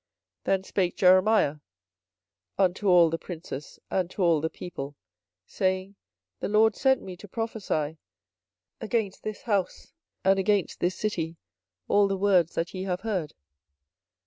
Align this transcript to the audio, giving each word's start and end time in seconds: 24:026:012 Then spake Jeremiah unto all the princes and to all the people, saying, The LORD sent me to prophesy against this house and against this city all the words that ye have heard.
24:026:012 0.45 0.45
Then 0.45 0.63
spake 0.63 0.95
Jeremiah 0.95 1.55
unto 2.57 2.87
all 2.87 3.11
the 3.11 3.19
princes 3.19 3.79
and 3.91 4.09
to 4.09 4.23
all 4.23 4.41
the 4.41 4.49
people, 4.49 4.95
saying, 5.45 5.93
The 6.39 6.49
LORD 6.49 6.75
sent 6.75 7.03
me 7.03 7.15
to 7.17 7.27
prophesy 7.27 7.99
against 8.79 9.21
this 9.21 9.43
house 9.43 9.93
and 10.25 10.39
against 10.39 10.79
this 10.79 10.95
city 10.95 11.37
all 11.87 12.07
the 12.07 12.17
words 12.17 12.55
that 12.55 12.73
ye 12.73 12.81
have 12.85 13.01
heard. 13.01 13.35